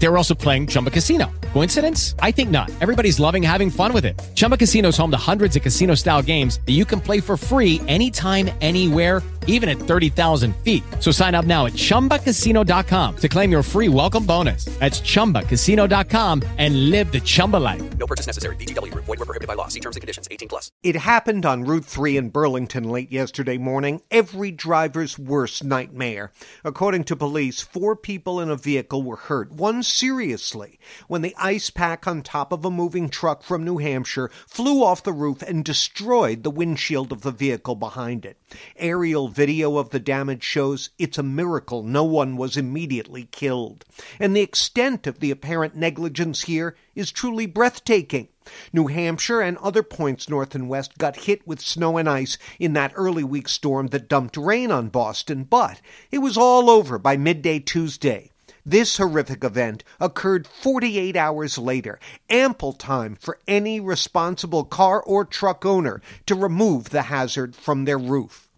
[0.00, 1.30] They were also playing Chumba Casino.
[1.52, 2.14] Coincidence?
[2.20, 2.70] I think not.
[2.80, 4.20] Everybody's loving having fun with it.
[4.34, 7.36] Chumba Casino is home to hundreds of casino style games that you can play for
[7.36, 10.82] free anytime, anywhere, even at 30,000 feet.
[11.00, 14.64] So sign up now at chumbacasino.com to claim your free welcome bonus.
[14.78, 17.82] That's chumbacasino.com and live the Chumba life.
[17.98, 18.56] No purchase necessary.
[18.56, 19.04] VGW Group.
[19.04, 19.68] Void were prohibited by law.
[19.68, 20.28] See terms and conditions.
[20.30, 20.70] 18 plus.
[20.82, 24.00] It happened on Route 3 in Burlington late yesterday morning.
[24.10, 26.32] Every driver's worst nightmare.
[26.64, 31.70] According to police, four people in a vehicle were hurt, one seriously, when the ice
[31.70, 35.64] pack on top of a moving truck from New Hampshire flew off the roof and
[35.64, 38.38] destroyed the windshield of the vehicle behind it.
[38.76, 43.84] Aerial video of the damage shows it's a miracle no one was immediately killed.
[44.18, 48.28] And the extent of the apparent negligence here is truly breathtaking.
[48.72, 52.72] New Hampshire and other points north and west got hit with snow and ice in
[52.72, 55.80] that early week storm that dumped rain on Boston, but
[56.10, 58.29] it was all over by midday Tuesday.
[58.70, 65.66] This horrific event occurred 48 hours later, ample time for any responsible car or truck
[65.66, 68.48] owner to remove the hazard from their roof.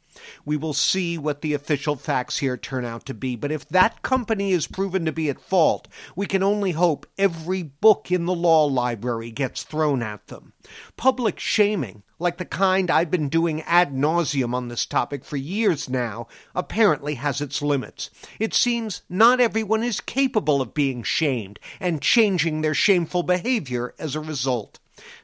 [0.44, 4.02] We will see what the official facts here turn out to be, but if that
[4.02, 8.34] company is proven to be at fault, we can only hope every book in the
[8.34, 10.52] law library gets thrown at them.
[10.96, 15.88] Public shaming, like the kind I've been doing ad nauseum on this topic for years
[15.88, 18.10] now, apparently has its limits.
[18.38, 24.14] It seems not everyone is capable of being shamed and changing their shameful behavior as
[24.14, 24.78] a result.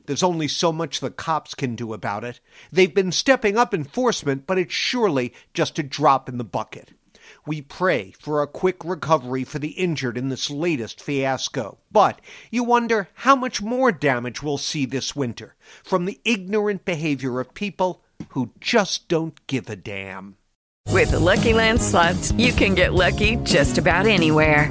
[0.07, 2.41] There's only so much the cops can do about it.
[2.73, 6.93] They've been stepping up enforcement, but it's surely just a drop in the bucket.
[7.47, 11.79] We pray for a quick recovery for the injured in this latest fiasco.
[11.91, 12.20] But
[12.51, 17.55] you wonder how much more damage we'll see this winter from the ignorant behavior of
[17.55, 20.37] people who just don't give a damn.
[20.89, 24.70] With the Lucky Land slots, you can get lucky just about anywhere.